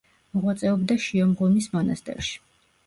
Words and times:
მოღვაწეობდა 0.37 0.97
შიომღვიმის 1.05 1.71
მონასტერში. 1.77 2.39